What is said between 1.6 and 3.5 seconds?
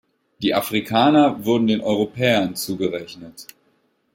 den Europäern zugerechnet.